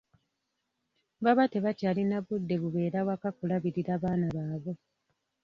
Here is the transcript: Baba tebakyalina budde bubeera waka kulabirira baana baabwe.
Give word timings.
Baba 1.23 1.43
tebakyalina 1.53 2.17
budde 2.27 2.55
bubeera 2.61 2.99
waka 3.07 3.29
kulabirira 3.37 3.93
baana 4.03 4.27
baabwe. 4.35 4.73